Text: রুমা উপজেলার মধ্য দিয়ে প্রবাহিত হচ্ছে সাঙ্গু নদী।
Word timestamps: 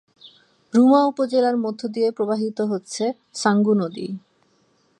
রুমা 0.73 1.01
উপজেলার 1.05 1.57
মধ্য 1.57 1.81
দিয়ে 1.87 2.09
প্রবাহিত 2.11 2.57
হচ্ছে 2.61 3.03
সাঙ্গু 3.33 3.73
নদী। 3.73 4.07